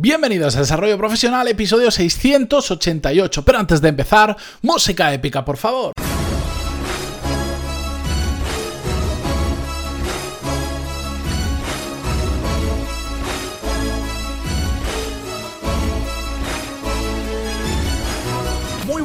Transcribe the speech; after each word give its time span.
Bienvenidos 0.00 0.54
a 0.54 0.60
Desarrollo 0.60 0.96
Profesional, 0.96 1.48
episodio 1.48 1.90
688. 1.90 3.44
Pero 3.44 3.58
antes 3.58 3.80
de 3.80 3.88
empezar, 3.88 4.36
música 4.62 5.12
épica, 5.12 5.44
por 5.44 5.56
favor. 5.56 5.92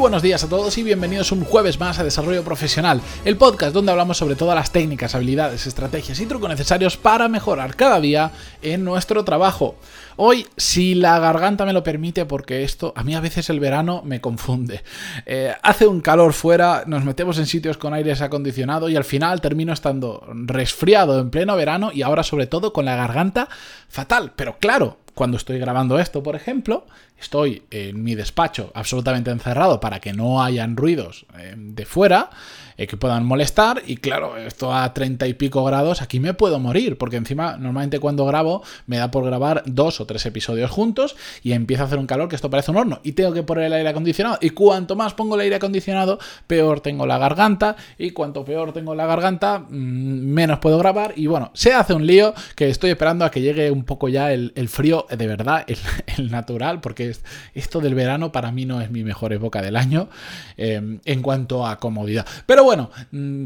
Buenos 0.04 0.22
días 0.22 0.44
a 0.44 0.50
todos 0.50 0.78
y 0.78 0.84
bienvenidos 0.84 1.32
un 1.32 1.46
jueves 1.46 1.80
más 1.80 1.98
a 1.98 2.04
Desarrollo 2.04 2.44
Profesional, 2.44 3.00
el 3.24 3.38
podcast 3.38 3.74
donde 3.74 3.94
hablamos 3.94 4.18
sobre 4.18 4.36
todas 4.36 4.54
las 4.54 4.70
técnicas, 4.70 5.16
habilidades, 5.16 5.66
estrategias 5.66 6.20
y 6.20 6.26
trucos 6.26 6.50
necesarios 6.50 6.98
para 6.98 7.30
mejorar 7.30 7.78
cada 7.78 8.02
día 8.02 8.34
en 8.62 8.84
nuestro 8.84 9.24
trabajo. 9.24 9.78
Hoy, 10.18 10.46
si 10.58 10.94
la 10.94 11.20
garganta 11.20 11.66
me 11.66 11.72
lo 11.72 11.84
permite, 11.84 12.26
porque 12.26 12.64
esto 12.66 12.92
a 12.98 13.04
mí 13.06 13.16
a 13.16 13.22
veces 13.22 13.50
el 13.50 13.62
verano 13.62 14.02
me 14.04 14.20
confunde. 14.20 14.84
Eh, 15.26 15.54
hace 15.64 15.88
un 15.88 16.02
calor 16.02 16.34
fuera, 16.34 16.84
nos 16.86 17.06
metemos 17.06 17.38
en 17.38 17.46
sitios 17.46 17.78
con 17.78 17.94
aires 17.94 18.20
acondicionado 18.20 18.90
y 18.90 18.98
al 18.98 19.06
final 19.06 19.40
termino 19.40 19.72
estando 19.72 20.28
resfriado 20.34 21.18
en 21.18 21.30
pleno 21.30 21.56
verano 21.56 21.92
y 21.94 22.02
ahora 22.02 22.24
sobre 22.24 22.48
todo 22.48 22.74
con 22.74 22.84
la 22.84 22.98
garganta 22.98 23.48
fatal. 23.88 24.34
Pero 24.36 24.58
claro, 24.60 24.98
cuando 25.14 25.38
estoy 25.38 25.60
grabando 25.60 26.00
esto, 26.00 26.24
por 26.24 26.36
ejemplo, 26.36 26.86
estoy 27.20 27.64
en 27.70 28.04
mi 28.04 28.16
despacho 28.16 28.72
absolutamente 28.74 29.32
encerrado 29.32 29.80
para 29.80 30.00
que 30.00 30.14
no 30.14 30.44
hayan 30.44 30.76
ruidos 30.76 31.26
eh, 31.38 31.54
de 31.58 31.86
fuera 31.86 32.30
eh, 32.78 32.88
que 32.88 32.98
puedan 32.98 33.26
molestar 33.26 33.82
y 33.86 33.98
claro, 33.98 34.38
esto 34.38 34.74
a 34.74 34.94
30 34.94 35.28
y 35.28 35.34
pico 35.34 35.64
grados 35.64 36.02
aquí 36.02 36.20
me 36.20 36.34
puedo 36.34 36.60
morir 36.60 36.98
porque 36.98 37.18
encima 37.18 37.58
normalmente 37.58 38.00
cuando 38.00 38.26
grabo 38.26 38.64
me 38.88 38.98
da 38.98 39.12
por 39.12 39.26
grabar 39.26 39.64
dos 39.66 40.02
o 40.02 40.06
tres 40.06 40.26
episodios 40.26 40.72
juntos 40.72 41.16
y 41.44 41.54
empieza 41.54 41.84
a 41.84 41.86
hacer 41.88 42.00
un 42.00 42.08
calor 42.08 42.30
que 42.30 42.36
esto 42.36 42.50
parece 42.50 42.72
un 42.72 42.78
horno 42.78 43.00
y 43.04 43.14
tengo 43.14 43.34
que 43.34 43.44
poner 43.44 43.66
el 43.66 43.74
aire 43.74 43.90
acondicionado 43.90 44.38
y 44.42 44.52
cuanto 44.52 44.96
más 44.96 45.14
pongo 45.14 45.36
el 45.36 45.42
aire 45.42 45.56
acondicionado 45.56 46.20
peor 46.48 46.82
tengo 46.82 47.06
la 47.06 47.18
garganta 47.18 47.76
y 47.98 48.12
cuanto 48.12 48.46
peor 48.46 48.74
tengo 48.74 48.96
la 48.96 49.06
garganta 49.06 49.60
mm, 49.60 49.74
menos 49.74 50.60
puedo 50.60 50.78
grabar 50.78 51.14
y 51.16 51.28
bueno, 51.28 51.52
se 51.54 51.74
hace 51.74 51.94
un 51.94 52.06
lío 52.06 52.34
que 52.56 52.70
estoy 52.70 52.92
esperando 52.92 53.26
a 53.26 53.32
que 53.32 53.42
llegue 53.42 53.72
un 53.72 53.84
poco 53.84 54.10
ya 54.10 54.32
el, 54.32 54.52
frío 54.70 55.06
de 55.10 55.28
verdad, 55.28 55.66
el, 55.68 56.32
natural 56.32 56.82
porque 56.82 57.16
esto 57.54 57.80
del 57.80 57.96
verano 57.96 58.32
para 58.32 58.52
mí 58.52 58.66
no 58.66 58.82
es 58.82 58.90
mi 58.92 59.04
mejor 59.04 59.34
época 59.34 59.62
del 59.62 59.76
año 59.76 60.10
eh, 60.58 61.00
en 61.04 61.22
cuanto 61.22 61.66
a 61.68 61.78
comodidad. 61.78 62.26
Pero 62.46 62.63
bueno, 62.64 62.90
mm, 63.12 63.44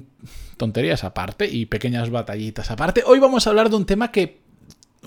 tonterías 0.58 1.04
aparte 1.04 1.48
y 1.48 1.66
pequeñas 1.66 2.10
batallitas 2.10 2.72
aparte. 2.72 3.04
Hoy 3.06 3.20
vamos 3.20 3.46
a 3.46 3.50
hablar 3.50 3.70
de 3.70 3.76
un 3.76 3.86
tema 3.86 4.12
que 4.12 4.48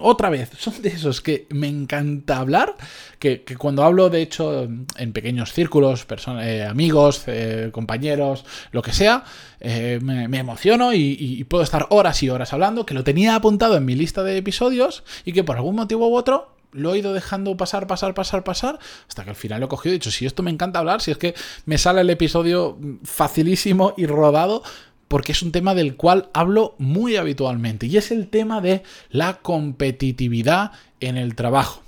otra 0.02 0.30
vez, 0.30 0.50
son 0.58 0.80
de 0.83 0.89
esos 0.89 1.20
que 1.20 1.47
me 1.50 1.69
encanta 1.69 2.39
hablar, 2.39 2.75
que, 3.19 3.42
cuando 3.58 3.84
hablo, 3.84 4.11
de 4.11 4.22
hecho, 4.22 4.69
en 4.97 5.12
pequeños 5.12 5.52
círculos, 5.52 6.06
eh, 6.42 6.64
amigos, 6.69 7.25
eh, 7.27 7.70
compañeros, 7.72 8.44
lo 8.72 8.83
que 8.83 8.92
sea, 8.92 9.25
eh, 9.61 9.98
me, 10.02 10.39
emociono 10.39 10.95
y, 10.95 11.45
puedo 11.45 11.64
estar 11.64 11.86
horas 11.91 12.22
y 12.22 12.30
horas 12.30 12.52
hablando, 12.52 12.86
que 12.86 12.95
lo 12.95 13.05
tenía 13.05 13.34
apuntado 13.34 13.77
en 13.77 13.84
mi 13.84 13.95
lista 13.95 14.22
de 14.22 14.36
episodios 14.36 15.05
y 15.24 15.33
que 15.33 15.45
por 15.45 15.56
algún 15.56 15.77
motivo 15.77 16.08
u 16.08 16.17
otro 16.17 16.59
lo 16.72 16.94
he 16.94 16.98
ido 16.98 17.12
dejando 17.12 17.56
pasar, 17.56 17.86
pasar, 17.86 18.14
pasar, 18.14 18.44
pasar, 18.44 18.78
hasta 19.08 19.24
que 19.24 19.30
al 19.30 19.36
final 19.36 19.60
lo 19.60 19.66
he 19.66 19.68
cogido 19.68 19.92
y 19.92 19.96
he 19.96 19.98
dicho, 19.98 20.10
si 20.10 20.26
esto 20.26 20.42
me 20.42 20.50
encanta 20.50 20.78
hablar, 20.78 21.00
si 21.00 21.10
es 21.10 21.18
que 21.18 21.34
me 21.66 21.78
sale 21.78 22.02
el 22.02 22.10
episodio 22.10 22.78
facilísimo 23.04 23.94
y 23.96 24.06
rodado, 24.06 24.62
porque 25.08 25.32
es 25.32 25.42
un 25.42 25.52
tema 25.52 25.74
del 25.74 25.96
cual 25.96 26.30
hablo 26.32 26.77
muy 26.78 27.16
habitualmente, 27.16 27.86
y 27.86 27.96
es 27.96 28.10
el 28.10 28.28
tema 28.28 28.60
de 28.60 28.82
la 29.10 29.38
competitividad 29.38 30.72
en 31.00 31.16
el 31.16 31.34
trabajo. 31.34 31.82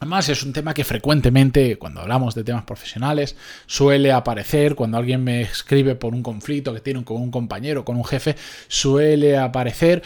Además, 0.00 0.28
es 0.28 0.42
un 0.42 0.52
tema 0.52 0.74
que 0.74 0.84
frecuentemente, 0.84 1.78
cuando 1.78 2.00
hablamos 2.00 2.34
de 2.34 2.44
temas 2.44 2.64
profesionales, 2.64 3.36
suele 3.66 4.12
aparecer 4.12 4.74
cuando 4.74 4.98
alguien 4.98 5.22
me 5.22 5.42
escribe 5.42 5.94
por 5.94 6.12
un 6.12 6.22
conflicto 6.22 6.74
que 6.74 6.80
tiene 6.80 7.04
con 7.04 7.22
un 7.22 7.30
compañero, 7.30 7.84
con 7.84 7.96
un 7.96 8.04
jefe, 8.04 8.36
suele 8.68 9.38
aparecer 9.38 10.02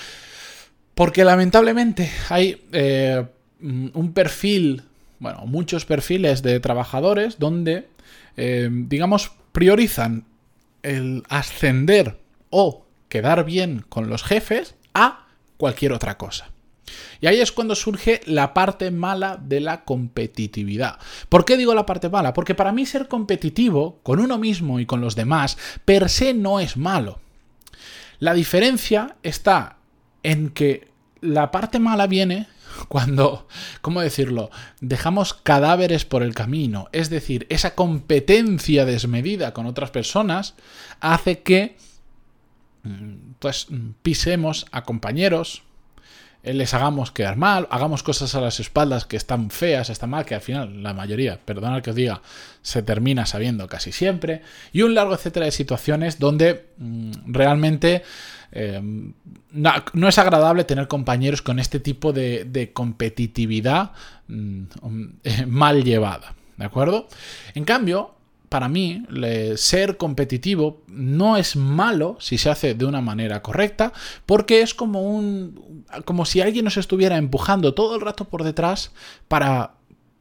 porque 0.99 1.25
lamentablemente 1.25 2.11
hay 2.29 2.61
eh, 2.73 3.25
un 3.61 4.13
perfil, 4.13 4.83
bueno, 5.19 5.45
muchos 5.47 5.85
perfiles 5.85 6.43
de 6.43 6.61
trabajadores 6.61 7.39
donde, 7.39 7.89
eh, 8.37 8.69
digamos, 8.71 9.33
priorizan 9.53 10.25
el 10.83 11.25
ascender 11.29 12.19
o 12.51 12.87
quedar 13.09 13.45
bien 13.45 13.85
con 13.89 14.09
los 14.09 14.23
jefes 14.23 14.75
a 14.95 15.27
cualquier 15.57 15.93
otra 15.93 16.17
cosa. 16.19 16.51
Y 17.21 17.27
ahí 17.27 17.41
es 17.41 17.53
cuando 17.53 17.75
surge 17.75 18.21
la 18.27 18.55
parte 18.55 18.91
mala 18.91 19.37
de 19.37 19.61
la 19.61 19.85
competitividad. 19.85 20.99
¿Por 21.29 21.45
qué 21.45 21.57
digo 21.57 21.75
la 21.75 21.87
parte 21.87 22.09
mala? 22.09 22.33
Porque 22.33 22.55
para 22.55 22.73
mí 22.73 22.87
ser 22.87 23.09
competitivo 23.09 23.99
con 24.03 24.21
uno 24.21 24.39
mismo 24.39 24.81
y 24.81 24.87
con 24.87 25.01
los 25.01 25.17
demás 25.17 25.59
per 25.85 26.09
se 26.09 26.35
no 26.35 26.61
es 26.61 26.77
malo. 26.77 27.21
La 28.21 28.35
diferencia 28.35 29.17
está 29.23 29.77
en 30.23 30.51
que 30.51 30.89
la 31.21 31.51
parte 31.51 31.79
mala 31.79 32.07
viene 32.07 32.47
cuando, 32.89 33.49
¿cómo 33.81 34.01
decirlo? 34.01 34.51
Dejamos 34.81 35.35
cadáveres 35.35 36.05
por 36.05 36.23
el 36.23 36.35
camino. 36.35 36.89
Es 36.93 37.11
decir, 37.11 37.47
esa 37.51 37.75
competencia 37.75 38.85
desmedida 38.85 39.53
con 39.53 39.67
otras 39.67 39.91
personas 39.91 40.55
hace 41.01 41.41
que 41.41 41.77
mm, 42.85 43.33
pues 43.39 43.67
pisemos 44.03 44.67
a 44.71 44.83
compañeros, 44.85 45.63
les 46.43 46.73
hagamos 46.75 47.11
quedar 47.11 47.37
mal, 47.37 47.67
hagamos 47.71 48.03
cosas 48.03 48.35
a 48.35 48.41
las 48.41 48.61
espaldas 48.61 49.05
que 49.05 49.17
están 49.17 49.51
feas, 49.51 49.91
están 49.91 50.11
mal, 50.11 50.25
que 50.25 50.35
al 50.35 50.41
final 50.41 50.83
la 50.83 50.95
mayoría, 50.95 51.39
perdonad 51.45 51.83
que 51.83 51.91
os 51.91 51.97
diga, 51.97 52.23
se 52.63 52.83
termina 52.83 53.27
sabiendo 53.27 53.67
casi 53.67 53.93
siempre, 53.93 54.43
y 54.73 54.83
un 54.83 54.95
largo 54.95 55.15
etcétera 55.15 55.47
de 55.47 55.53
situaciones 55.53 56.19
donde 56.19 56.67
mm, 56.79 57.33
realmente 57.33 58.03
eh, 58.53 58.81
no, 59.53 60.09
es 60.09 60.19
agradable 60.19 60.65
tener 60.65 60.89
compañeros 60.89 61.43
con 61.43 61.59
este 61.59 61.81
tipo 61.81 62.13
de, 62.13 62.71
competitividad 62.73 63.93
mm, 64.29 64.63
eh, 65.25 65.47
mal 65.47 65.85
llevada. 65.85 66.35
¿De 66.57 66.65
acuerdo? 66.65 67.09
En 67.55 67.65
cambio, 67.65 68.18
para 68.49 68.69
mí, 68.69 69.03
ser 69.57 69.97
competitivo 69.97 70.83
no 70.87 71.37
es 71.37 71.57
malo 71.57 72.17
si 72.21 72.39
se 72.39 72.51
hace 72.51 72.75
de 72.75 72.85
una 72.85 73.01
manera 73.01 73.43
correcta, 73.43 73.93
porque 74.27 74.63
es 74.63 74.75
como 74.75 75.03
un. 75.03 75.85
como 76.05 76.25
si 76.25 76.41
alguien 76.41 76.65
nos 76.65 76.77
estuviera 76.77 77.17
empujando 77.17 77.75
todo 77.75 77.95
el 77.95 78.01
rato 78.01 78.25
por 78.25 78.45
detrás 78.45 78.93
para 79.29 79.78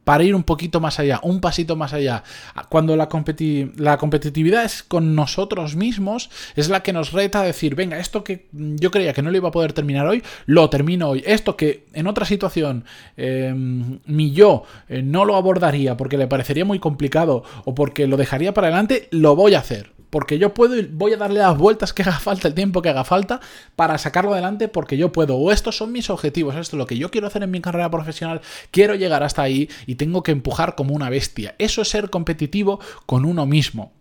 para 0.08 0.24
ir 0.24 0.34
un 0.34 0.42
poquito 0.42 0.80
más 0.80 0.98
allá, 0.98 1.20
un 1.22 1.38
pasito 1.38 1.76
más 1.76 1.92
allá. 1.92 2.22
Cuando 2.70 2.96
la, 2.96 3.10
la 3.76 3.98
competitividad 3.98 4.64
es 4.64 4.82
con 4.82 5.14
nosotros 5.14 5.76
mismos, 5.76 6.30
es 6.56 6.70
la 6.70 6.82
que 6.82 6.94
nos 6.94 7.12
reta 7.12 7.42
a 7.42 7.44
decir, 7.44 7.74
venga, 7.74 7.98
esto 7.98 8.24
que 8.24 8.46
yo 8.52 8.90
creía 8.90 9.12
que 9.12 9.20
no 9.20 9.30
lo 9.30 9.36
iba 9.36 9.50
a 9.50 9.52
poder 9.52 9.74
terminar 9.74 10.06
hoy, 10.06 10.22
lo 10.46 10.70
termino 10.70 11.10
hoy. 11.10 11.22
Esto 11.26 11.58
que 11.58 11.84
en 11.92 12.06
otra 12.06 12.24
situación 12.24 12.86
em, 13.18 13.98
mi 14.06 14.32
yo 14.32 14.62
eh, 14.88 15.02
no 15.02 15.26
lo 15.26 15.36
abordaría 15.36 15.98
porque 15.98 16.16
le 16.16 16.26
parecería 16.26 16.64
muy 16.64 16.78
complicado 16.78 17.44
o 17.66 17.74
porque 17.74 18.06
lo 18.06 18.16
dejaría 18.16 18.54
para 18.54 18.68
adelante, 18.68 19.08
lo 19.10 19.36
voy 19.36 19.56
a 19.56 19.58
hacer 19.58 19.90
porque 20.10 20.38
yo 20.38 20.54
puedo 20.54 20.76
y 20.76 20.82
voy 20.82 21.12
a 21.12 21.16
darle 21.16 21.40
las 21.40 21.56
vueltas 21.56 21.92
que 21.92 22.02
haga 22.08 22.18
falta, 22.18 22.48
el 22.48 22.54
tiempo 22.54 22.82
que 22.82 22.88
haga 22.88 23.04
falta 23.04 23.40
para 23.76 23.98
sacarlo 23.98 24.32
adelante 24.32 24.68
porque 24.68 24.96
yo 24.96 25.12
puedo. 25.12 25.36
O 25.36 25.52
estos 25.52 25.76
son 25.76 25.92
mis 25.92 26.10
objetivos, 26.10 26.54
esto 26.56 26.76
es 26.76 26.78
lo 26.78 26.86
que 26.86 26.96
yo 26.96 27.10
quiero 27.10 27.26
hacer 27.26 27.42
en 27.42 27.50
mi 27.50 27.60
carrera 27.60 27.90
profesional, 27.90 28.40
quiero 28.70 28.94
llegar 28.94 29.22
hasta 29.22 29.42
ahí 29.42 29.68
y 29.86 29.96
tengo 29.98 30.22
que 30.22 30.32
empujar 30.32 30.74
como 30.74 30.94
una 30.94 31.10
bestia. 31.10 31.54
Eso 31.58 31.82
es 31.82 31.90
ser 31.90 32.08
competitivo 32.08 32.80
con 33.04 33.26
uno 33.26 33.44
mismo. 33.44 33.97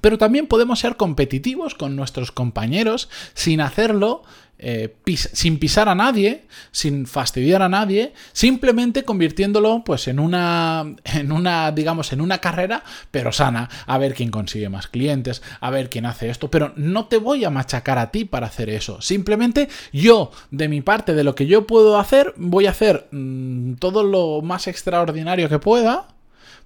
Pero 0.00 0.18
también 0.18 0.46
podemos 0.46 0.80
ser 0.80 0.96
competitivos 0.96 1.74
con 1.74 1.96
nuestros 1.96 2.32
compañeros 2.32 3.08
sin 3.34 3.60
hacerlo 3.60 4.22
eh, 4.62 4.94
sin 5.14 5.58
pisar 5.58 5.88
a 5.88 5.94
nadie, 5.94 6.42
sin 6.70 7.06
fastidiar 7.06 7.62
a 7.62 7.70
nadie, 7.70 8.12
simplemente 8.34 9.04
convirtiéndolo 9.04 9.82
pues 9.86 10.06
en 10.06 10.20
una, 10.20 10.96
en 11.04 11.32
una, 11.32 11.72
digamos, 11.72 12.12
en 12.12 12.20
una 12.20 12.38
carrera, 12.38 12.84
pero 13.10 13.32
sana, 13.32 13.70
a 13.86 13.96
ver 13.96 14.12
quién 14.12 14.30
consigue 14.30 14.68
más 14.68 14.86
clientes, 14.86 15.40
a 15.60 15.70
ver 15.70 15.88
quién 15.88 16.04
hace 16.04 16.28
esto, 16.28 16.50
pero 16.50 16.74
no 16.76 17.06
te 17.06 17.16
voy 17.16 17.42
a 17.46 17.50
machacar 17.50 17.96
a 17.96 18.10
ti 18.10 18.26
para 18.26 18.48
hacer 18.48 18.68
eso, 18.68 19.00
simplemente 19.00 19.70
yo, 19.94 20.30
de 20.50 20.68
mi 20.68 20.82
parte, 20.82 21.14
de 21.14 21.24
lo 21.24 21.34
que 21.34 21.46
yo 21.46 21.66
puedo 21.66 21.98
hacer, 21.98 22.34
voy 22.36 22.66
a 22.66 22.72
hacer 22.72 23.08
mm, 23.12 23.76
todo 23.76 24.02
lo 24.02 24.42
más 24.42 24.66
extraordinario 24.66 25.48
que 25.48 25.58
pueda, 25.58 26.08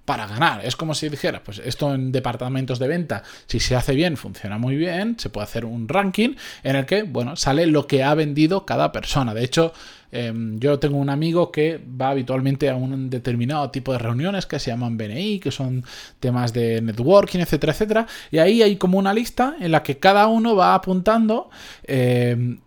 para 0.05 0.27
ganar. 0.27 0.63
Es 0.63 0.75
como 0.75 0.93
si 0.93 1.09
dijera, 1.09 1.43
pues 1.43 1.59
esto 1.59 1.93
en 1.93 2.11
departamentos 2.11 2.79
de 2.79 2.87
venta, 2.87 3.23
si 3.47 3.59
se 3.59 3.75
hace 3.75 3.93
bien, 3.95 4.17
funciona 4.17 4.57
muy 4.57 4.75
bien, 4.75 5.17
se 5.19 5.29
puede 5.29 5.45
hacer 5.45 5.65
un 5.65 5.87
ranking 5.87 6.35
en 6.63 6.75
el 6.75 6.85
que, 6.85 7.03
bueno, 7.03 7.35
sale 7.35 7.65
lo 7.65 7.87
que 7.87 8.03
ha 8.03 8.13
vendido 8.13 8.65
cada 8.65 8.91
persona. 8.91 9.33
De 9.33 9.43
hecho, 9.43 9.73
em, 10.11 10.59
yo 10.59 10.77
tengo 10.77 10.97
un 10.97 11.09
amigo 11.09 11.51
que 11.51 11.81
va 11.99 12.09
habitualmente 12.09 12.69
a 12.69 12.75
un 12.75 13.09
determinado 13.09 13.71
tipo 13.71 13.91
de 13.91 13.97
reuniones 13.97 14.45
que 14.45 14.59
se 14.59 14.69
llaman 14.69 14.95
BNI, 14.95 15.39
que 15.39 15.51
son 15.51 15.83
temas 16.19 16.53
de 16.53 16.81
networking, 16.81 17.39
etcétera, 17.39 17.73
etcétera. 17.73 18.07
Y 18.29 18.37
ahí 18.37 18.61
hay 18.61 18.75
como 18.77 18.99
una 18.99 19.13
lista 19.13 19.55
en 19.59 19.71
la 19.71 19.81
que 19.81 19.97
cada 19.97 20.27
uno 20.27 20.55
va 20.55 20.75
apuntando, 20.75 21.49
em, 21.83 22.59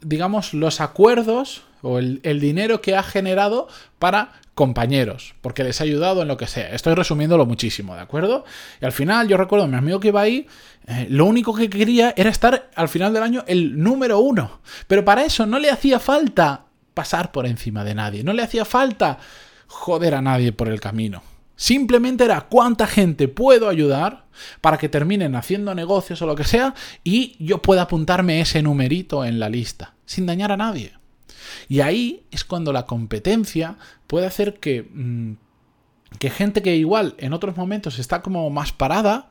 digamos, 0.00 0.54
los 0.54 0.80
acuerdos 0.80 1.64
o 1.86 1.98
el, 1.98 2.40
dinero 2.40 2.80
que 2.80 2.96
ha 2.96 3.02
generado 3.02 3.68
para 3.98 4.32
compañeros, 4.54 5.34
porque 5.40 5.64
les 5.64 5.80
ha 5.80 5.84
ayudado 5.84 6.22
en 6.22 6.28
lo 6.28 6.36
que 6.36 6.46
sea. 6.46 6.74
Estoy 6.74 6.94
resumiéndolo 6.94 7.46
muchísimo, 7.46 7.94
¿de 7.94 8.00
acuerdo? 8.00 8.44
Y 8.80 8.84
al 8.84 8.92
final, 8.92 9.28
yo 9.28 9.36
recuerdo 9.36 9.66
a 9.66 9.68
mi 9.68 9.76
amigo 9.76 10.00
que 10.00 10.08
iba 10.08 10.20
ahí, 10.20 10.46
eh, 10.86 11.06
lo 11.10 11.26
único 11.26 11.54
que 11.54 11.68
quería 11.68 12.14
era 12.16 12.30
estar 12.30 12.70
al 12.74 12.88
final 12.88 13.12
del 13.12 13.22
año 13.22 13.44
el 13.46 13.78
número 13.82 14.18
uno. 14.18 14.60
Pero 14.86 15.04
para 15.04 15.24
eso 15.24 15.46
no 15.46 15.58
le 15.58 15.70
hacía 15.70 16.00
falta 16.00 16.64
pasar 16.94 17.32
por 17.32 17.46
encima 17.46 17.84
de 17.84 17.94
nadie, 17.94 18.24
no 18.24 18.32
le 18.32 18.42
hacía 18.42 18.64
falta 18.64 19.18
joder 19.66 20.14
a 20.14 20.22
nadie 20.22 20.52
por 20.52 20.68
el 20.68 20.80
camino. 20.80 21.22
Simplemente 21.56 22.24
era 22.24 22.42
cuánta 22.42 22.86
gente 22.86 23.28
puedo 23.28 23.68
ayudar 23.68 24.26
para 24.60 24.76
que 24.76 24.90
terminen 24.90 25.34
haciendo 25.34 25.74
negocios 25.74 26.20
o 26.20 26.26
lo 26.26 26.36
que 26.36 26.44
sea 26.44 26.74
y 27.02 27.36
yo 27.38 27.62
pueda 27.62 27.82
apuntarme 27.82 28.40
ese 28.40 28.62
numerito 28.62 29.24
en 29.24 29.40
la 29.40 29.48
lista, 29.48 29.94
sin 30.04 30.26
dañar 30.26 30.52
a 30.52 30.58
nadie. 30.58 30.92
Y 31.68 31.80
ahí 31.80 32.24
es 32.30 32.44
cuando 32.44 32.72
la 32.72 32.86
competencia 32.86 33.76
puede 34.06 34.26
hacer 34.26 34.58
que, 34.60 34.88
mm, 34.92 35.32
que 36.18 36.30
gente 36.30 36.62
que 36.62 36.76
igual 36.76 37.14
en 37.18 37.32
otros 37.32 37.56
momentos 37.56 37.98
está 37.98 38.22
como 38.22 38.48
más 38.50 38.72
parada, 38.72 39.30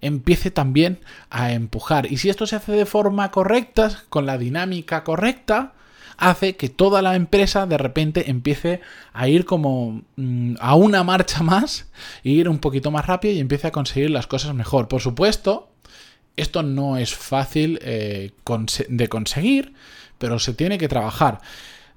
empiece 0.00 0.50
también 0.50 1.00
a 1.30 1.52
empujar. 1.52 2.10
Y 2.10 2.16
si 2.18 2.30
esto 2.30 2.46
se 2.46 2.56
hace 2.56 2.72
de 2.72 2.86
forma 2.86 3.30
correcta, 3.30 4.02
con 4.08 4.26
la 4.26 4.38
dinámica 4.38 5.04
correcta, 5.04 5.74
hace 6.16 6.54
que 6.56 6.68
toda 6.68 7.02
la 7.02 7.16
empresa 7.16 7.66
de 7.66 7.78
repente 7.78 8.30
empiece 8.30 8.80
a 9.12 9.28
ir 9.28 9.44
como 9.44 10.02
mm, 10.16 10.56
a 10.60 10.74
una 10.74 11.02
marcha 11.02 11.42
más, 11.42 11.90
e 12.22 12.30
ir 12.30 12.48
un 12.48 12.58
poquito 12.58 12.90
más 12.90 13.06
rápido 13.06 13.34
y 13.34 13.40
empiece 13.40 13.66
a 13.66 13.72
conseguir 13.72 14.10
las 14.10 14.26
cosas 14.26 14.54
mejor. 14.54 14.86
Por 14.88 15.00
supuesto, 15.00 15.70
esto 16.36 16.62
no 16.62 16.96
es 16.98 17.14
fácil 17.14 17.78
eh, 17.82 18.32
de 18.88 19.08
conseguir, 19.08 19.74
pero 20.20 20.38
se 20.38 20.52
tiene 20.52 20.76
que 20.78 20.86
trabajar. 20.86 21.40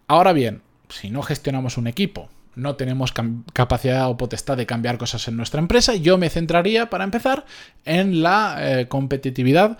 Ahora 0.07 0.33
bien, 0.33 0.61
si 0.87 1.09
no 1.09 1.21
gestionamos 1.21 1.77
un 1.77 1.87
equipo, 1.87 2.29
no 2.55 2.75
tenemos 2.75 3.13
capacidad 3.53 4.09
o 4.09 4.17
potestad 4.17 4.55
de 4.55 4.65
cambiar 4.65 4.97
cosas 4.97 5.27
en 5.27 5.35
nuestra 5.35 5.59
empresa, 5.59 5.95
yo 5.95 6.17
me 6.17 6.29
centraría, 6.29 6.89
para 6.89 7.03
empezar, 7.03 7.45
en 7.83 8.23
la 8.23 8.57
eh, 8.59 8.87
competitividad 8.87 9.77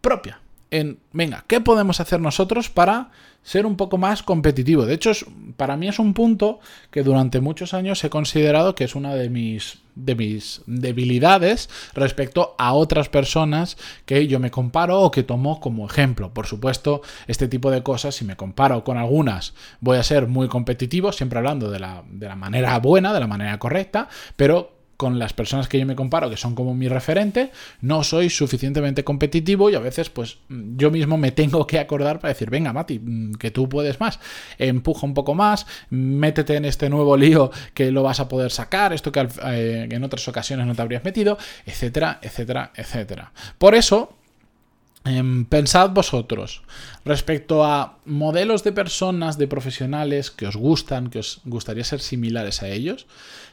propia. 0.00 0.40
En, 0.70 0.98
venga, 1.12 1.44
¿qué 1.46 1.60
podemos 1.60 2.00
hacer 2.00 2.20
nosotros 2.20 2.68
para 2.68 3.10
ser 3.48 3.64
un 3.64 3.76
poco 3.76 3.96
más 3.96 4.22
competitivo. 4.22 4.84
De 4.84 4.92
hecho, 4.92 5.12
para 5.56 5.76
mí 5.78 5.88
es 5.88 5.98
un 5.98 6.12
punto 6.12 6.60
que 6.90 7.02
durante 7.02 7.40
muchos 7.40 7.72
años 7.72 8.04
he 8.04 8.10
considerado 8.10 8.74
que 8.74 8.84
es 8.84 8.94
una 8.94 9.14
de 9.14 9.30
mis, 9.30 9.78
de 9.94 10.14
mis 10.14 10.60
debilidades 10.66 11.70
respecto 11.94 12.54
a 12.58 12.74
otras 12.74 13.08
personas 13.08 13.78
que 14.04 14.26
yo 14.26 14.38
me 14.38 14.50
comparo 14.50 15.00
o 15.00 15.10
que 15.10 15.22
tomo 15.22 15.60
como 15.60 15.86
ejemplo. 15.86 16.34
Por 16.34 16.46
supuesto, 16.46 17.00
este 17.26 17.48
tipo 17.48 17.70
de 17.70 17.82
cosas, 17.82 18.16
si 18.16 18.26
me 18.26 18.36
comparo 18.36 18.84
con 18.84 18.98
algunas, 18.98 19.54
voy 19.80 19.96
a 19.96 20.02
ser 20.02 20.26
muy 20.26 20.48
competitivo, 20.48 21.12
siempre 21.12 21.38
hablando 21.38 21.70
de 21.70 21.78
la, 21.78 22.04
de 22.10 22.28
la 22.28 22.36
manera 22.36 22.78
buena, 22.80 23.14
de 23.14 23.20
la 23.20 23.26
manera 23.26 23.58
correcta, 23.58 24.08
pero 24.36 24.77
con 24.98 25.20
las 25.20 25.32
personas 25.32 25.68
que 25.68 25.78
yo 25.78 25.86
me 25.86 25.94
comparo, 25.94 26.28
que 26.28 26.36
son 26.36 26.56
como 26.56 26.74
mi 26.74 26.88
referente, 26.88 27.52
no 27.80 28.02
soy 28.02 28.28
suficientemente 28.30 29.04
competitivo 29.04 29.70
y 29.70 29.76
a 29.76 29.78
veces 29.78 30.10
pues 30.10 30.38
yo 30.48 30.90
mismo 30.90 31.16
me 31.16 31.30
tengo 31.30 31.68
que 31.68 31.78
acordar 31.78 32.18
para 32.18 32.34
decir, 32.34 32.50
venga 32.50 32.72
Mati, 32.72 32.98
mm, 32.98 33.34
que 33.34 33.52
tú 33.52 33.68
puedes 33.68 34.00
más, 34.00 34.18
empuja 34.58 35.06
un 35.06 35.14
poco 35.14 35.36
más, 35.36 35.66
métete 35.90 36.56
en 36.56 36.64
este 36.64 36.90
nuevo 36.90 37.16
lío 37.16 37.52
que 37.74 37.92
lo 37.92 38.02
vas 38.02 38.18
a 38.18 38.28
poder 38.28 38.50
sacar, 38.50 38.92
esto 38.92 39.12
que 39.12 39.28
eh, 39.44 39.86
en 39.88 40.02
otras 40.02 40.26
ocasiones 40.26 40.66
no 40.66 40.74
te 40.74 40.82
habrías 40.82 41.04
metido, 41.04 41.38
etcétera, 41.64 42.18
etcétera, 42.20 42.72
etcétera. 42.74 43.32
Por 43.56 43.76
eso, 43.76 44.16
em, 45.04 45.44
Pensad 45.44 45.90
vosotros 45.90 46.62
respecto 47.04 47.64
a 47.64 47.98
modelos 48.04 48.64
de 48.64 48.72
personas, 48.72 49.38
de 49.38 49.46
profesionales 49.46 50.32
que 50.32 50.48
os 50.48 50.56
gustan, 50.56 51.08
que 51.08 51.20
os 51.20 51.40
gustaría 51.44 51.84
ser 51.84 52.00
similares 52.00 52.64
a 52.64 52.68
ellos. 52.68 53.06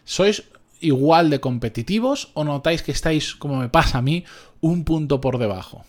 ¿Sois 0.05 0.43
igual 0.79 1.29
de 1.29 1.39
competitivos 1.39 2.31
o 2.33 2.43
notáis 2.43 2.83
que 2.83 2.91
estáis, 2.91 3.35
como 3.35 3.57
me 3.57 3.69
pasa 3.69 3.99
a 3.99 4.01
mí, 4.01 4.25
un 4.61 4.83
punto 4.83 5.21
por 5.21 5.37
debajo? 5.37 5.85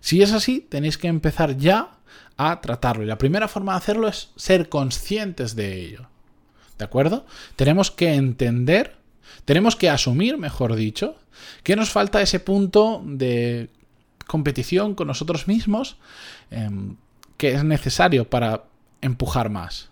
Si 0.00 0.22
es 0.22 0.32
así, 0.32 0.60
tenéis 0.60 0.98
que 0.98 1.08
empezar 1.08 1.56
ya 1.56 1.98
a 2.36 2.60
tratarlo. 2.60 3.02
Y 3.02 3.06
la 3.06 3.18
primera 3.18 3.48
forma 3.48 3.72
de 3.72 3.78
hacerlo 3.78 4.08
es 4.08 4.30
ser 4.36 4.68
conscientes 4.68 5.54
de 5.56 5.84
ello. 5.84 6.08
¿De 6.78 6.84
acuerdo? 6.84 7.26
Tenemos 7.56 7.90
que 7.90 8.14
entender, 8.14 8.96
tenemos 9.44 9.74
que 9.74 9.90
asumir, 9.90 10.38
mejor 10.38 10.76
dicho, 10.76 11.16
que 11.64 11.76
nos 11.76 11.90
falta 11.90 12.22
ese 12.22 12.38
punto 12.38 13.02
de 13.04 13.68
competición 14.26 14.94
con 14.94 15.08
nosotros 15.08 15.48
mismos 15.48 15.96
em, 16.50 16.96
que 17.36 17.54
es 17.54 17.64
necesario 17.64 18.28
para 18.28 18.64
empujar 19.00 19.50
más. 19.50 19.90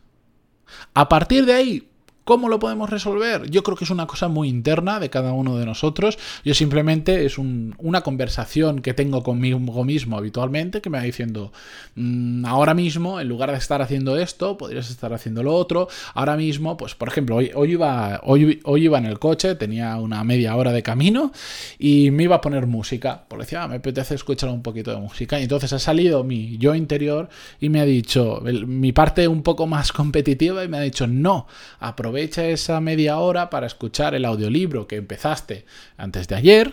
A 0.95 1.09
partir 1.09 1.47
de 1.47 1.55
ahí, 1.55 1.89
¿Cómo 2.27 2.49
lo 2.49 2.59
podemos 2.59 2.91
resolver? 2.91 3.49
Yo 3.53 3.63
creo 3.63 3.77
que 3.77 3.85
es 3.85 3.91
una 3.91 4.09
cosa 4.09 4.27
muy 4.27 4.49
interna 4.49 4.99
de 4.99 5.11
cada 5.11 5.33
uno 5.33 5.59
de 5.59 5.65
nosotros. 5.65 6.19
Yo 6.45 6.55
simplemente 6.55 7.25
es 7.25 7.39
una 7.39 8.01
conversación 8.01 8.81
que 8.81 8.95
tengo 8.95 9.23
conmigo 9.23 9.85
mismo 9.85 10.19
habitualmente 10.19 10.81
que 10.81 10.91
me 10.91 10.99
va 10.99 11.05
diciendo, 11.05 11.53
mm, 11.95 12.45
ahora 12.45 12.75
mismo, 12.75 13.21
en 13.21 13.29
lugar 13.29 13.53
de 13.53 13.59
estar 13.59 13.81
haciendo 13.81 14.17
esto, 14.17 14.59
podrías 14.59 14.91
estar 14.91 15.13
haciendo 15.13 15.45
lo 15.45 15.55
otro. 15.55 15.87
Ahora 16.15 16.37
mismo, 16.37 16.77
pues 16.77 16.97
por 16.97 17.07
ejemplo, 17.07 17.37
hoy, 17.37 17.53
iba, 17.71 18.21
hoy, 18.25 18.59
hoy 18.65 18.85
iba 18.87 18.99
en 18.99 19.07
el 19.07 19.21
coche, 19.21 19.55
tenía 19.55 19.95
una 19.95 20.25
media 20.25 20.57
hora 20.57 20.73
de 20.73 20.83
camino 20.83 21.31
y 21.79 22.11
me 22.11 22.25
iba 22.25 22.35
a 22.35 22.41
poner 22.41 22.67
música. 22.67 23.23
Por 23.29 23.39
decir, 23.39 23.59
ah, 23.59 23.69
me 23.69 23.77
apetece 23.77 24.17
escuchar 24.17 24.51
un 24.51 24.63
poquito 24.65 24.91
de 24.91 24.97
música. 24.97 25.39
Y 25.39 25.45
entonces 25.45 25.73
ha 25.73 25.79
salido 25.79 26.25
mi 26.25 26.59
yo 26.59 26.75
interior 26.75 27.29
y 27.61 27.69
me 27.69 27.79
ha 27.79 27.85
dicho, 27.85 28.43
mi 28.67 28.91
parte 28.91 29.29
un 29.29 29.45
poco 29.45 29.69
más 29.69 29.93
competitiva 29.93 30.65
y 30.65 30.69
me 30.69 30.79
ha 30.79 30.81
dicho, 30.81 31.07
no, 31.07 31.47
aprovecha 31.79 32.16
aprovecha 32.17 32.47
esa 32.47 32.81
media 32.81 33.19
hora 33.19 33.51
para 33.51 33.67
escuchar 33.67 34.15
el 34.15 34.25
audiolibro 34.25 34.87
que 34.87 34.97
empezaste 34.97 35.67
antes 35.99 36.29
de 36.29 36.35
ayer, 36.35 36.73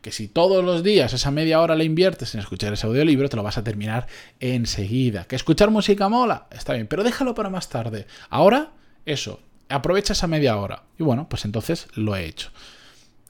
que 0.00 0.12
si 0.12 0.28
todos 0.28 0.64
los 0.64 0.82
días 0.82 1.12
esa 1.12 1.30
media 1.30 1.60
hora 1.60 1.74
la 1.74 1.84
inviertes 1.84 2.32
en 2.32 2.40
escuchar 2.40 2.72
ese 2.72 2.86
audiolibro, 2.86 3.28
te 3.28 3.36
lo 3.36 3.42
vas 3.42 3.58
a 3.58 3.64
terminar 3.64 4.06
enseguida. 4.40 5.24
Que 5.24 5.36
escuchar 5.36 5.70
música 5.70 6.08
mola, 6.08 6.46
está 6.50 6.72
bien, 6.72 6.86
pero 6.86 7.04
déjalo 7.04 7.34
para 7.34 7.50
más 7.50 7.68
tarde. 7.68 8.06
Ahora, 8.30 8.70
eso, 9.04 9.40
aprovecha 9.68 10.14
esa 10.14 10.26
media 10.26 10.56
hora. 10.56 10.84
Y 10.98 11.02
bueno, 11.02 11.28
pues 11.28 11.44
entonces 11.44 11.86
lo 11.92 12.16
he 12.16 12.24
hecho. 12.24 12.48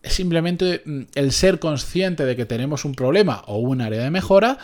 Es 0.05 0.13
simplemente 0.13 0.83
mm, 0.85 1.01
el 1.17 1.33
ser 1.33 1.59
consciente 1.59 2.25
de 2.25 2.37
que 2.37 2.47
tenemos 2.47 2.85
un 2.85 2.95
problema 2.95 3.43
o 3.49 3.59
un 3.59 3.81
área 3.81 4.05
de 4.05 4.13
mejora 4.13 4.59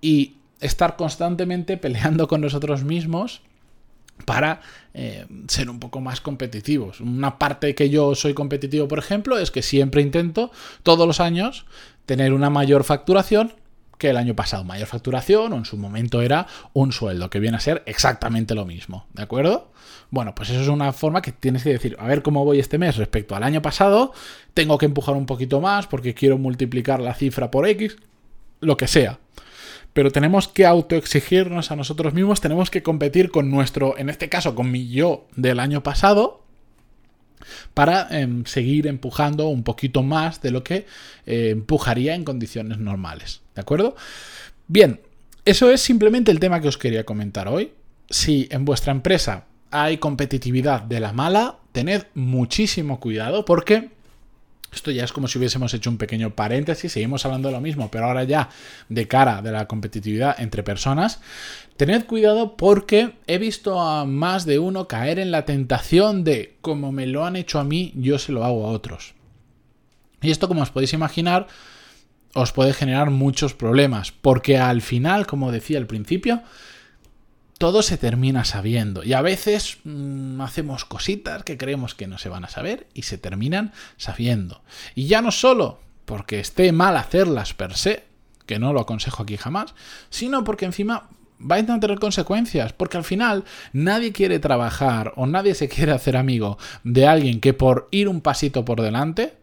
y 0.00 0.34
estar 0.58 0.96
constantemente 0.96 1.76
peleando 1.76 2.26
con 2.26 2.40
nosotros 2.40 2.82
mismos 2.82 3.42
para 4.24 4.60
eh, 4.94 5.26
ser 5.48 5.70
un 5.70 5.80
poco 5.80 6.00
más 6.00 6.20
competitivos. 6.20 7.00
Una 7.00 7.38
parte 7.38 7.74
que 7.74 7.90
yo 7.90 8.14
soy 8.14 8.34
competitivo, 8.34 8.88
por 8.88 8.98
ejemplo, 8.98 9.38
es 9.38 9.50
que 9.50 9.62
siempre 9.62 10.02
intento 10.02 10.50
todos 10.82 11.06
los 11.06 11.20
años 11.20 11.66
tener 12.06 12.32
una 12.32 12.50
mayor 12.50 12.84
facturación 12.84 13.54
que 13.98 14.10
el 14.10 14.16
año 14.16 14.34
pasado. 14.34 14.64
Mayor 14.64 14.88
facturación 14.88 15.52
o 15.52 15.56
en 15.56 15.64
su 15.64 15.76
momento 15.76 16.22
era 16.22 16.46
un 16.72 16.92
sueldo, 16.92 17.30
que 17.30 17.38
viene 17.38 17.58
a 17.58 17.60
ser 17.60 17.82
exactamente 17.86 18.54
lo 18.54 18.64
mismo. 18.64 19.06
¿De 19.12 19.22
acuerdo? 19.22 19.70
Bueno, 20.10 20.34
pues 20.34 20.50
eso 20.50 20.60
es 20.60 20.68
una 20.68 20.92
forma 20.92 21.22
que 21.22 21.32
tienes 21.32 21.62
que 21.62 21.70
decir, 21.70 21.96
a 22.00 22.06
ver 22.06 22.22
cómo 22.22 22.44
voy 22.44 22.58
este 22.58 22.78
mes 22.78 22.96
respecto 22.96 23.36
al 23.36 23.44
año 23.44 23.62
pasado, 23.62 24.12
tengo 24.54 24.78
que 24.78 24.86
empujar 24.86 25.14
un 25.14 25.26
poquito 25.26 25.60
más 25.60 25.86
porque 25.86 26.14
quiero 26.14 26.38
multiplicar 26.38 27.00
la 27.00 27.14
cifra 27.14 27.50
por 27.50 27.68
X, 27.68 27.96
lo 28.60 28.76
que 28.76 28.88
sea 28.88 29.20
pero 29.92 30.10
tenemos 30.10 30.48
que 30.48 30.66
autoexigirnos 30.66 31.70
a 31.70 31.76
nosotros 31.76 32.14
mismos, 32.14 32.40
tenemos 32.40 32.70
que 32.70 32.82
competir 32.82 33.30
con 33.30 33.50
nuestro, 33.50 33.98
en 33.98 34.08
este 34.08 34.28
caso, 34.28 34.54
con 34.54 34.70
mi 34.70 34.88
yo 34.88 35.26
del 35.36 35.60
año 35.60 35.82
pasado, 35.82 36.44
para 37.74 38.06
em, 38.10 38.44
seguir 38.44 38.86
empujando 38.86 39.48
un 39.48 39.62
poquito 39.62 40.02
más 40.02 40.40
de 40.42 40.50
lo 40.50 40.62
que 40.62 40.86
eh, 41.26 41.50
empujaría 41.50 42.14
en 42.14 42.24
condiciones 42.24 42.78
normales. 42.78 43.40
¿De 43.54 43.62
acuerdo? 43.62 43.96
Bien, 44.68 45.00
eso 45.44 45.70
es 45.70 45.80
simplemente 45.80 46.30
el 46.30 46.40
tema 46.40 46.60
que 46.60 46.68
os 46.68 46.78
quería 46.78 47.04
comentar 47.04 47.48
hoy. 47.48 47.72
Si 48.08 48.48
en 48.50 48.64
vuestra 48.64 48.92
empresa 48.92 49.46
hay 49.70 49.98
competitividad 49.98 50.82
de 50.82 51.00
la 51.00 51.12
mala, 51.12 51.58
tened 51.72 52.04
muchísimo 52.14 53.00
cuidado 53.00 53.44
porque 53.44 53.90
esto 54.72 54.90
ya 54.90 55.04
es 55.04 55.12
como 55.12 55.28
si 55.28 55.38
hubiésemos 55.38 55.74
hecho 55.74 55.90
un 55.90 55.98
pequeño 55.98 56.30
paréntesis, 56.30 56.92
seguimos 56.92 57.24
hablando 57.24 57.48
de 57.48 57.54
lo 57.54 57.60
mismo, 57.60 57.90
pero 57.90 58.06
ahora 58.06 58.24
ya 58.24 58.48
de 58.88 59.08
cara 59.08 59.42
de 59.42 59.52
la 59.52 59.66
competitividad 59.66 60.40
entre 60.40 60.62
personas. 60.62 61.20
Tened 61.76 62.04
cuidado 62.06 62.56
porque 62.56 63.14
he 63.26 63.38
visto 63.38 63.80
a 63.80 64.04
más 64.04 64.44
de 64.46 64.58
uno 64.58 64.86
caer 64.86 65.18
en 65.18 65.30
la 65.30 65.44
tentación 65.44 66.24
de, 66.24 66.56
como 66.60 66.92
me 66.92 67.06
lo 67.06 67.24
han 67.24 67.36
hecho 67.36 67.58
a 67.58 67.64
mí, 67.64 67.92
yo 67.96 68.18
se 68.18 68.32
lo 68.32 68.44
hago 68.44 68.66
a 68.66 68.70
otros. 68.70 69.14
Y 70.22 70.30
esto, 70.30 70.46
como 70.48 70.62
os 70.62 70.70
podéis 70.70 70.92
imaginar, 70.92 71.48
os 72.34 72.52
puede 72.52 72.72
generar 72.72 73.10
muchos 73.10 73.54
problemas, 73.54 74.12
porque 74.12 74.58
al 74.58 74.82
final, 74.82 75.26
como 75.26 75.50
decía 75.50 75.78
al 75.78 75.86
principio, 75.86 76.42
todo 77.60 77.82
se 77.82 77.98
termina 77.98 78.46
sabiendo. 78.46 79.04
Y 79.04 79.12
a 79.12 79.20
veces 79.20 79.80
mm, 79.84 80.40
hacemos 80.40 80.86
cositas 80.86 81.42
que 81.42 81.58
creemos 81.58 81.94
que 81.94 82.06
no 82.06 82.16
se 82.16 82.30
van 82.30 82.46
a 82.46 82.48
saber 82.48 82.86
y 82.94 83.02
se 83.02 83.18
terminan 83.18 83.74
sabiendo. 83.98 84.62
Y 84.94 85.08
ya 85.08 85.20
no 85.20 85.30
solo 85.30 85.78
porque 86.06 86.40
esté 86.40 86.72
mal 86.72 86.96
hacerlas 86.96 87.52
per 87.52 87.76
se, 87.76 88.04
que 88.46 88.58
no 88.58 88.72
lo 88.72 88.80
aconsejo 88.80 89.22
aquí 89.22 89.36
jamás, 89.36 89.74
sino 90.08 90.42
porque 90.42 90.64
encima 90.64 91.10
va 91.38 91.56
a 91.56 91.66
tener 91.66 91.98
consecuencias, 91.98 92.72
porque 92.72 92.96
al 92.96 93.04
final 93.04 93.44
nadie 93.74 94.12
quiere 94.12 94.38
trabajar 94.38 95.12
o 95.16 95.26
nadie 95.26 95.54
se 95.54 95.68
quiere 95.68 95.92
hacer 95.92 96.16
amigo 96.16 96.56
de 96.82 97.06
alguien 97.06 97.40
que 97.40 97.52
por 97.52 97.88
ir 97.90 98.08
un 98.08 98.22
pasito 98.22 98.64
por 98.64 98.80
delante 98.80 99.34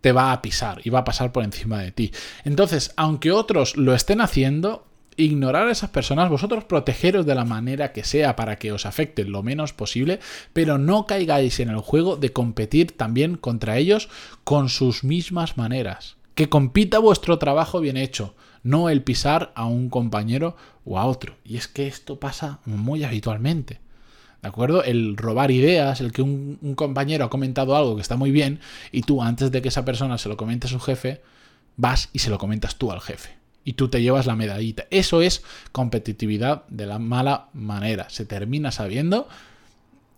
te 0.00 0.10
va 0.10 0.32
a 0.32 0.42
pisar 0.42 0.80
y 0.82 0.90
va 0.90 1.00
a 1.00 1.04
pasar 1.04 1.30
por 1.30 1.44
encima 1.44 1.78
de 1.78 1.92
ti. 1.92 2.10
Entonces, 2.42 2.92
aunque 2.96 3.30
otros 3.30 3.76
lo 3.76 3.94
estén 3.94 4.20
haciendo, 4.20 4.89
ignorar 5.20 5.68
a 5.68 5.72
esas 5.72 5.90
personas, 5.90 6.30
vosotros 6.30 6.64
protegeros 6.64 7.26
de 7.26 7.34
la 7.34 7.44
manera 7.44 7.92
que 7.92 8.04
sea 8.04 8.36
para 8.36 8.56
que 8.56 8.72
os 8.72 8.86
afecte 8.86 9.24
lo 9.24 9.42
menos 9.42 9.72
posible, 9.72 10.20
pero 10.52 10.78
no 10.78 11.06
caigáis 11.06 11.60
en 11.60 11.68
el 11.68 11.78
juego 11.78 12.16
de 12.16 12.32
competir 12.32 12.96
también 12.96 13.36
contra 13.36 13.76
ellos 13.76 14.08
con 14.44 14.68
sus 14.68 15.04
mismas 15.04 15.56
maneras. 15.56 16.16
Que 16.34 16.48
compita 16.48 16.98
vuestro 16.98 17.38
trabajo 17.38 17.80
bien 17.80 17.96
hecho, 17.96 18.34
no 18.62 18.88
el 18.88 19.02
pisar 19.02 19.52
a 19.54 19.66
un 19.66 19.90
compañero 19.90 20.56
o 20.84 20.98
a 20.98 21.06
otro. 21.06 21.36
Y 21.44 21.56
es 21.56 21.68
que 21.68 21.86
esto 21.86 22.18
pasa 22.18 22.60
muy 22.64 23.04
habitualmente. 23.04 23.80
¿De 24.42 24.48
acuerdo? 24.48 24.82
El 24.82 25.16
robar 25.16 25.50
ideas, 25.50 26.00
el 26.00 26.12
que 26.12 26.22
un, 26.22 26.74
compañero 26.74 27.26
ha 27.26 27.30
comentado 27.30 27.76
algo 27.76 27.96
que 27.96 28.02
está 28.02 28.16
muy 28.16 28.30
bien 28.30 28.60
y 28.90 29.02
tú 29.02 29.22
antes 29.22 29.50
de 29.50 29.60
que 29.60 29.68
esa 29.68 29.84
persona 29.84 30.16
se 30.16 30.28
lo 30.30 30.36
comente 30.36 30.66
a 30.66 30.70
su 30.70 30.80
jefe, 30.80 31.20
vas 31.76 32.08
y 32.12 32.20
se 32.20 32.30
lo 32.30 32.38
comentas 32.38 32.76
tú 32.76 32.90
al 32.90 33.00
jefe. 33.00 33.39
Y 33.64 33.74
tú 33.74 33.88
te 33.88 34.02
llevas 34.02 34.26
la 34.26 34.36
medallita. 34.36 34.86
Eso 34.90 35.22
es 35.22 35.42
competitividad 35.72 36.64
de 36.68 36.86
la 36.86 36.98
mala 36.98 37.48
manera. 37.52 38.08
Se 38.08 38.24
termina 38.24 38.72
sabiendo 38.72 39.28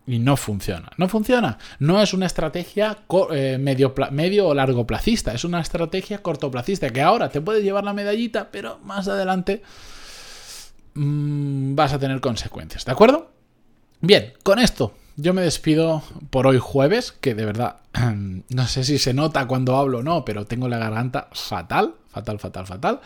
y 0.07 0.19
no 0.19 0.37
funciona. 0.37 0.91
No 0.97 1.09
funciona. 1.09 1.59
No 1.79 2.01
es 2.01 2.15
una 2.15 2.27
estrategia 2.27 2.99
eh, 3.33 3.59
medio, 3.59 3.95
medio 4.11 4.49
o 4.49 4.55
largo 4.55 4.87
placista. 4.87 5.33
Es 5.33 5.45
una 5.45 5.61
estrategia 5.61 6.23
cortoplacista 6.23 6.91
que 6.91 7.03
ahora 7.03 7.29
te 7.29 7.41
puedes 7.41 7.65
llevar 7.65 7.85
la 7.85 7.93
medallita, 7.93 8.51
pero 8.51 8.79
más 8.85 9.09
adelante 9.09 9.63
mm, 10.95 11.75
vas 11.75 11.93
a 11.93 11.99
tener 11.99 12.21
consecuencias. 12.21 12.85
¿De 12.85 12.93
acuerdo? 12.93 13.33
Bien, 14.01 14.33
con 14.43 14.59
esto 14.59 14.95
yo 15.17 15.35
me 15.35 15.43
despido 15.43 16.03
por 16.31 16.47
hoy 16.47 16.59
jueves, 16.59 17.13
que 17.13 17.35
de 17.35 17.45
verdad 17.45 17.77
no 18.49 18.67
sé 18.67 18.85
si 18.85 18.99
se 18.99 19.15
nota 19.15 19.47
cuando 19.47 19.77
hablo 19.77 19.99
o 19.99 20.03
no, 20.03 20.25
pero 20.25 20.47
tengo 20.47 20.69
la 20.69 20.79
garganta 20.79 21.29
fatal, 21.33 21.95
fatal, 22.13 22.39
fatal, 22.39 22.67
fatal. 22.67 23.01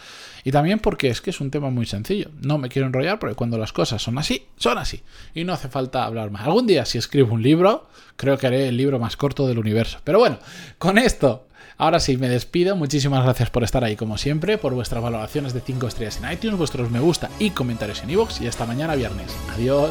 Y 0.45 0.51
también 0.51 0.79
porque 0.79 1.09
es 1.09 1.21
que 1.21 1.31
es 1.31 1.41
un 1.41 1.51
tema 1.51 1.71
muy 1.71 1.87
sencillo. 1.87 2.31
No 2.43 2.59
me 2.59 2.69
quiero 2.69 2.87
enrollar 2.87 3.19
porque 3.19 3.35
cuando 3.35 3.59
las 3.59 3.73
cosas 3.73 4.03
son 4.03 4.19
así, 4.19 4.47
son 4.57 4.79
así. 4.79 5.03
Y 5.35 5.45
no 5.45 5.53
hace 5.53 5.69
falta 5.69 6.05
hablar 6.05 6.31
más. 6.31 6.45
Algún 6.45 6.67
día 6.67 6.85
si 6.85 6.99
escribo 6.99 7.35
un 7.35 7.43
libro, 7.43 7.89
creo 8.17 8.37
que 8.37 8.47
haré 8.47 8.69
el 8.69 8.77
libro 8.77 8.99
más 8.99 9.17
corto 9.17 9.47
del 9.47 9.59
universo. 9.59 10.01
Pero 10.05 10.19
bueno, 10.19 10.39
con 10.79 10.99
esto 10.99 11.47
Ahora 11.79 12.01
sí, 12.01 12.17
me 12.17 12.29
despido. 12.29 12.75
Muchísimas 12.75 13.23
gracias 13.23 13.51
por 13.51 13.63
estar 13.63 13.85
ahí 13.85 13.97
como 13.97 14.17
siempre, 14.17 14.57
por 14.57 14.73
vuestras 14.73 15.03
valoraciones 15.03 15.53
de 15.53 15.61
5 15.61 15.89
estrellas 15.89 16.19
en 16.23 16.33
iTunes, 16.33 16.57
vuestros 16.57 16.91
me 16.91 17.01
gusta 17.01 17.29
y 17.39 17.51
comentarios 17.51 18.03
en 18.03 18.11
iVoox 18.11 18.41
y 18.41 18.49
hasta 18.49 18.65
mañana 18.65 18.95
viernes. 18.95 19.37
Adiós. 19.55 19.91